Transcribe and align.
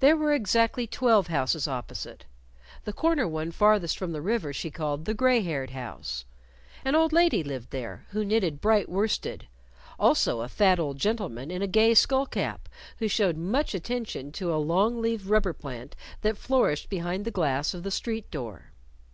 There 0.00 0.18
were 0.18 0.34
exactly 0.34 0.86
twelve 0.86 1.28
houses 1.28 1.66
opposite. 1.66 2.26
The 2.84 2.92
corner 2.92 3.26
one 3.26 3.50
farthest 3.52 3.96
from 3.96 4.12
the 4.12 4.20
river 4.20 4.52
she 4.52 4.70
called 4.70 5.06
the 5.06 5.14
gray 5.14 5.40
haired 5.40 5.70
house. 5.70 6.26
An 6.84 6.94
old 6.94 7.10
lady 7.10 7.42
lived 7.42 7.70
there 7.70 8.04
who 8.10 8.22
knitted 8.22 8.60
bright 8.60 8.86
worsted; 8.86 9.48
also 9.98 10.42
a 10.42 10.48
fat 10.50 10.78
old 10.78 10.98
gentleman 10.98 11.50
in 11.50 11.62
a 11.62 11.66
gay 11.66 11.94
skull 11.94 12.26
cap 12.26 12.68
who 12.98 13.08
showed 13.08 13.38
much 13.38 13.74
attention 13.74 14.30
to 14.32 14.52
a 14.52 14.56
long 14.60 15.00
leaved 15.00 15.24
rubber 15.24 15.54
plant 15.54 15.96
that 16.20 16.36
flourished 16.36 16.90
behind 16.90 17.24
the 17.24 17.30
glass 17.30 17.72
of 17.72 17.82
the 17.82 17.90
street 17.90 18.30
door. 18.30 18.72